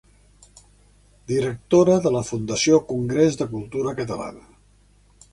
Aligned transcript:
Directora 1.31 1.97
de 2.05 2.11
la 2.15 2.23
Fundació 2.29 2.79
Congrés 2.93 3.37
de 3.41 3.47
Cultura 3.51 3.93
Catalana. 4.01 4.43